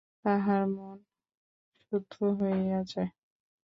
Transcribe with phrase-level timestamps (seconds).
[0.25, 0.97] তাঁহার মন
[1.83, 3.11] শুদ্ধ হইয়া যায়।